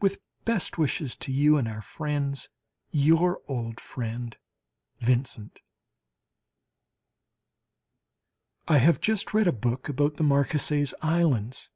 With 0.00 0.22
best 0.46 0.78
wishes 0.78 1.14
to 1.16 1.30
you 1.30 1.58
and 1.58 1.68
our 1.68 1.82
friends. 1.82 2.48
Your 2.90 3.42
old 3.48 3.80
friend 3.80 4.34
VINCENT. 5.00 5.60
I 8.66 8.78
have 8.78 8.98
just 8.98 9.34
read 9.34 9.46
a 9.46 9.52
book 9.52 9.90
about 9.90 10.16
the 10.16 10.24
Marquesas 10.24 10.94
Islands. 11.02 11.68